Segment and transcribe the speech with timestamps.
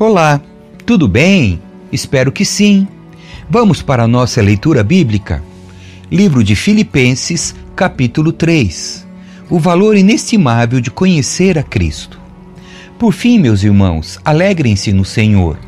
[0.00, 0.40] Olá,
[0.86, 1.60] tudo bem?
[1.90, 2.86] Espero que sim.
[3.50, 5.42] Vamos para a nossa leitura bíblica?
[6.08, 9.04] Livro de Filipenses, capítulo 3.
[9.50, 12.16] O valor inestimável de conhecer a Cristo.
[12.96, 15.58] Por fim, meus irmãos, alegrem-se no Senhor.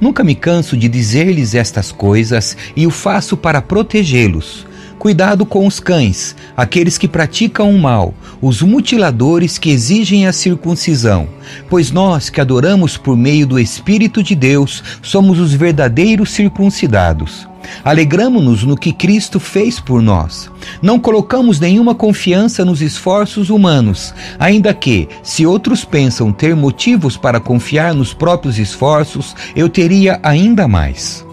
[0.00, 4.68] Nunca me canso de dizer-lhes estas coisas e o faço para protegê-los.
[5.00, 11.26] Cuidado com os cães, aqueles que praticam o mal, os mutiladores que exigem a circuncisão,
[11.70, 17.48] pois nós que adoramos por meio do Espírito de Deus somos os verdadeiros circuncidados.
[17.82, 20.50] Alegramo-nos no que Cristo fez por nós.
[20.82, 27.40] Não colocamos nenhuma confiança nos esforços humanos, ainda que, se outros pensam ter motivos para
[27.40, 31.24] confiar nos próprios esforços, eu teria ainda mais.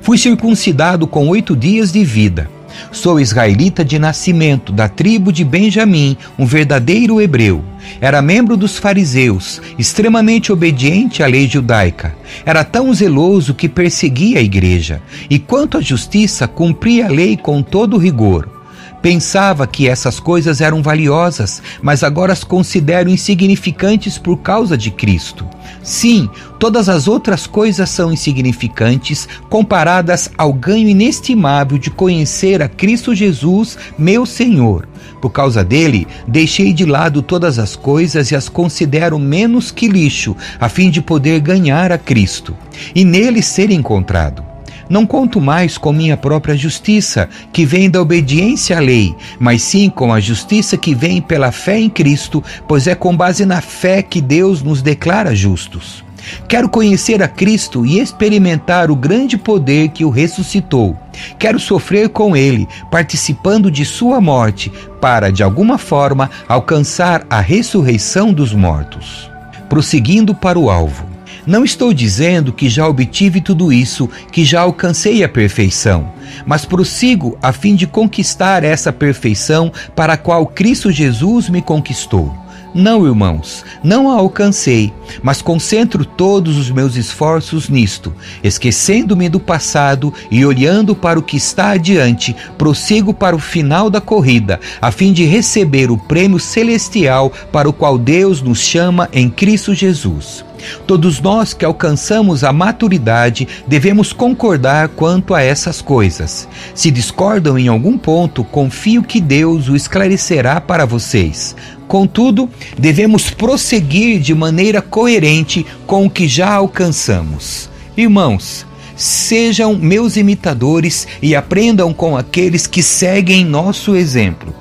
[0.00, 2.50] Fui circuncidado com oito dias de vida.
[2.92, 7.64] Sou israelita de nascimento, da tribo de Benjamim, um verdadeiro hebreu.
[8.00, 12.14] Era membro dos fariseus, extremamente obediente à lei judaica.
[12.44, 15.00] Era tão zeloso que perseguia a igreja,
[15.30, 18.55] e quanto à justiça, cumpria a lei com todo rigor.
[19.00, 25.46] Pensava que essas coisas eram valiosas, mas agora as considero insignificantes por causa de Cristo.
[25.82, 33.14] Sim, todas as outras coisas são insignificantes comparadas ao ganho inestimável de conhecer a Cristo
[33.14, 34.88] Jesus, meu Senhor.
[35.20, 40.36] Por causa dele, deixei de lado todas as coisas e as considero menos que lixo,
[40.60, 42.56] a fim de poder ganhar a Cristo
[42.94, 44.55] e nele ser encontrado.
[44.88, 49.90] Não conto mais com minha própria justiça, que vem da obediência à lei, mas sim
[49.90, 54.02] com a justiça que vem pela fé em Cristo, pois é com base na fé
[54.02, 56.04] que Deus nos declara justos.
[56.48, 60.96] Quero conhecer a Cristo e experimentar o grande poder que o ressuscitou.
[61.38, 68.32] Quero sofrer com Ele, participando de Sua morte, para, de alguma forma, alcançar a ressurreição
[68.32, 69.30] dos mortos.
[69.68, 71.05] Prosseguindo para o alvo.
[71.46, 76.12] Não estou dizendo que já obtive tudo isso, que já alcancei a perfeição,
[76.44, 82.34] mas prossigo a fim de conquistar essa perfeição para a qual Cristo Jesus me conquistou.
[82.74, 84.92] Não, irmãos, não a alcancei,
[85.22, 91.36] mas concentro todos os meus esforços nisto, esquecendo-me do passado e olhando para o que
[91.36, 97.32] está adiante, prossigo para o final da corrida, a fim de receber o prêmio celestial
[97.50, 100.45] para o qual Deus nos chama em Cristo Jesus.
[100.86, 106.48] Todos nós que alcançamos a maturidade devemos concordar quanto a essas coisas.
[106.74, 111.54] Se discordam em algum ponto, confio que Deus o esclarecerá para vocês.
[111.86, 117.70] Contudo, devemos prosseguir de maneira coerente com o que já alcançamos.
[117.96, 118.66] Irmãos,
[118.96, 124.54] sejam meus imitadores e aprendam com aqueles que seguem nosso exemplo.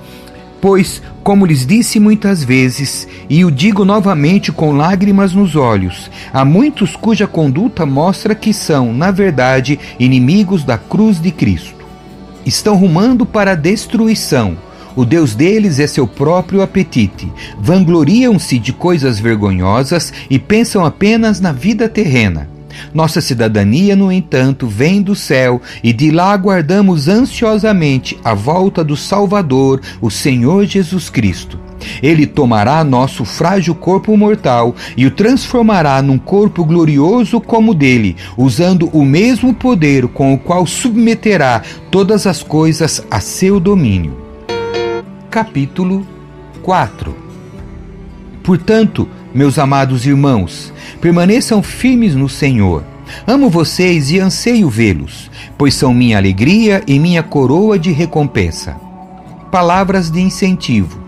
[0.68, 6.44] Pois, como lhes disse muitas vezes, e o digo novamente com lágrimas nos olhos, há
[6.44, 11.86] muitos cuja conduta mostra que são, na verdade, inimigos da cruz de Cristo.
[12.48, 14.58] Estão rumando para a destruição
[14.96, 17.32] o Deus deles é seu próprio apetite.
[17.60, 22.55] Vangloriam-se de coisas vergonhosas e pensam apenas na vida terrena.
[22.94, 28.96] Nossa cidadania, no entanto, vem do céu e de lá aguardamos ansiosamente a volta do
[28.96, 31.60] Salvador, o Senhor Jesus Cristo.
[32.02, 38.16] Ele tomará nosso frágil corpo mortal e o transformará num corpo glorioso como o dele,
[38.38, 41.62] usando o mesmo poder com o qual submeterá
[41.92, 44.26] todas as coisas a seu domínio
[45.36, 46.08] capítulo
[46.62, 47.14] 4
[48.42, 49.06] Portanto,
[49.36, 52.86] meus amados irmãos, permaneçam firmes no Senhor.
[53.28, 58.78] Amo vocês e anseio vê-los, pois são minha alegria e minha coroa de recompensa.
[59.52, 61.04] Palavras de incentivo.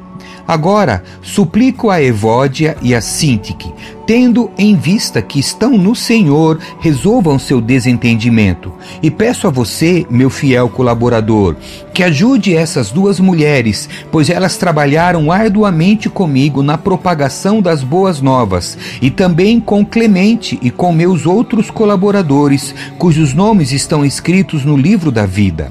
[0.46, 3.74] Agora, suplico a Evódia e a Sintique,
[4.08, 8.72] tendo em vista que estão no Senhor, resolvam seu desentendimento.
[9.04, 11.58] E peço a você, meu fiel colaborador,
[11.94, 18.78] que ajude essas duas mulheres, pois elas trabalharam arduamente comigo na propagação das boas novas,
[19.02, 25.12] e também com Clemente e com meus outros colaboradores, cujos nomes estão escritos no livro
[25.12, 25.70] da vida.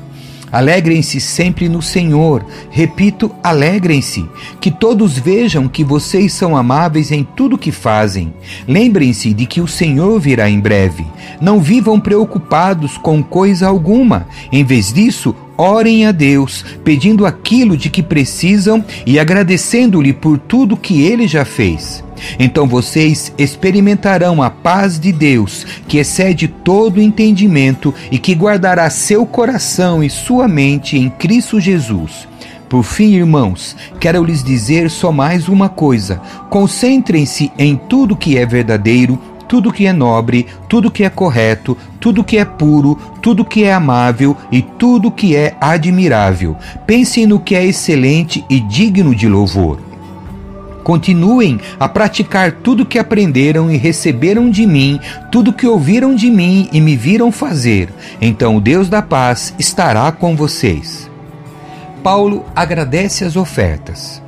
[0.51, 2.45] Alegrem-se sempre no Senhor.
[2.71, 4.27] Repito, alegrem-se.
[4.61, 8.33] Que todos vejam que vocês são amáveis em tudo que fazem.
[8.67, 11.07] Lembrem-se de que o Senhor virá em breve.
[11.41, 14.27] Não vivam preocupados com coisa alguma.
[14.53, 20.77] Em vez disso, orem a Deus, pedindo aquilo de que precisam e agradecendo-lhe por tudo
[20.77, 22.05] que ele já fez.
[22.39, 29.25] Então vocês experimentarão a paz de Deus, que excede todo entendimento e que guardará seu
[29.25, 32.27] coração e sua mente em Cristo Jesus.
[32.69, 38.45] Por fim, irmãos, quero lhes dizer só mais uma coisa: concentrem-se em tudo que é
[38.45, 39.19] verdadeiro
[39.49, 43.73] tudo que é nobre, tudo que é correto, tudo que é puro, tudo que é
[43.73, 46.57] amável e tudo que é admirável.
[46.87, 49.86] Pensem no que é excelente e digno de louvor.
[50.87, 55.01] Continuem a praticar tudo que aprenderam e receberam de mim,
[55.33, 57.93] tudo que ouviram de mim e me viram fazer.
[58.21, 61.11] Então o Deus da paz estará com vocês.
[62.05, 64.23] Paulo agradece as ofertas.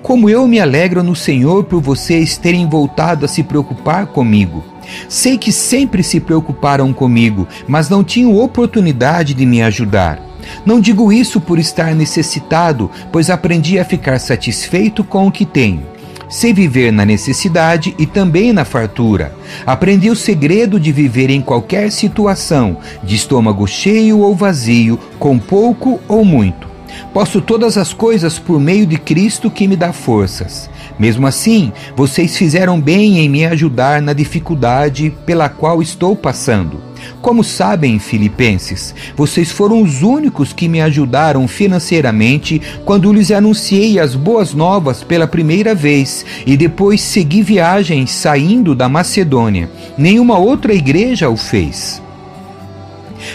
[0.00, 4.62] Como eu me alegro no Senhor por vocês terem voltado a se preocupar comigo.
[5.08, 10.22] Sei que sempre se preocuparam comigo, mas não tinham oportunidade de me ajudar.
[10.64, 15.95] Não digo isso por estar necessitado, pois aprendi a ficar satisfeito com o que tenho.
[16.28, 19.32] Sei viver na necessidade e também na fartura.
[19.64, 26.00] Aprendi o segredo de viver em qualquer situação, de estômago cheio ou vazio, com pouco
[26.08, 26.66] ou muito.
[27.12, 30.68] Posso todas as coisas por meio de Cristo que me dá forças.
[30.98, 36.80] Mesmo assim, vocês fizeram bem em me ajudar na dificuldade pela qual estou passando.
[37.20, 44.14] Como sabem, filipenses, vocês foram os únicos que me ajudaram financeiramente quando lhes anunciei as
[44.14, 49.70] boas novas pela primeira vez e depois segui viagem saindo da Macedônia.
[49.96, 52.02] Nenhuma outra igreja o fez.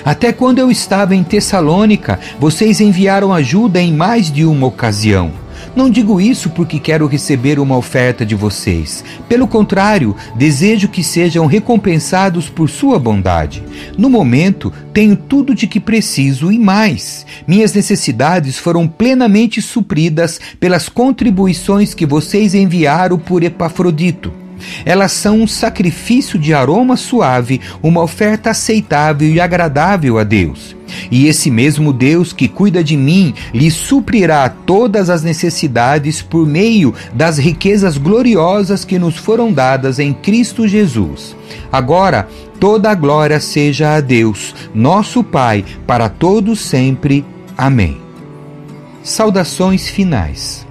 [0.05, 5.40] Até quando eu estava em Tessalônica, vocês enviaram ajuda em mais de uma ocasião.
[5.73, 9.03] Não digo isso porque quero receber uma oferta de vocês.
[9.29, 13.63] Pelo contrário, desejo que sejam recompensados por sua bondade.
[13.97, 17.25] No momento, tenho tudo de que preciso e mais.
[17.47, 24.33] Minhas necessidades foram plenamente supridas pelas contribuições que vocês enviaram por Epafrodito.
[24.85, 30.75] Elas são um sacrifício de aroma suave, uma oferta aceitável e agradável a Deus.
[31.09, 36.93] E esse mesmo Deus que cuida de mim lhe suprirá todas as necessidades por meio
[37.13, 41.35] das riquezas gloriosas que nos foram dadas em Cristo Jesus.
[41.71, 42.27] Agora,
[42.59, 47.25] toda a glória seja a Deus, nosso Pai, para todos sempre.
[47.57, 47.99] Amém.
[49.03, 50.65] Saudações finais.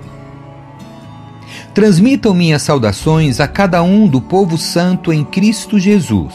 [1.80, 6.34] Transmitam minhas saudações a cada um do povo santo em Cristo Jesus.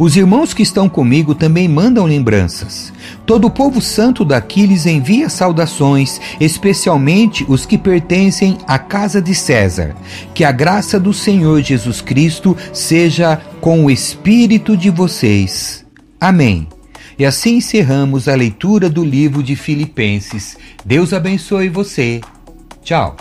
[0.00, 2.92] Os irmãos que estão comigo também mandam lembranças.
[3.24, 9.32] Todo o povo santo daqui lhes envia saudações, especialmente os que pertencem à casa de
[9.32, 9.94] César.
[10.34, 15.86] Que a graça do Senhor Jesus Cristo seja com o espírito de vocês.
[16.20, 16.66] Amém.
[17.16, 20.56] E assim encerramos a leitura do livro de Filipenses.
[20.84, 22.20] Deus abençoe você.
[22.82, 23.14] Tchau.